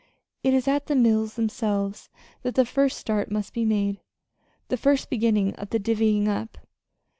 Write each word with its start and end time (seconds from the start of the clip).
It 0.41 0.55
is 0.55 0.67
at 0.67 0.87
the 0.87 0.95
mills 0.95 1.35
themselves 1.35 2.09
that 2.41 2.55
the 2.55 2.65
first 2.65 2.97
start 2.97 3.29
must 3.29 3.53
be 3.53 3.65
made 3.65 3.99
the 4.69 4.75
first 4.75 5.11
beginning 5.11 5.53
of 5.57 5.69
the 5.69 5.77
'divvying 5.79 6.27
up.' 6.27 6.57